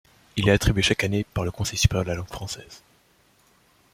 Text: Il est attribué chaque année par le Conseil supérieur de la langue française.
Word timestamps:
Il 0.35 0.49
est 0.49 0.51
attribué 0.51 0.81
chaque 0.81 1.03
année 1.03 1.23
par 1.23 1.45
le 1.45 1.51
Conseil 1.51 1.77
supérieur 1.77 2.05
de 2.05 2.09
la 2.09 2.15
langue 2.15 2.25
française. 2.27 2.81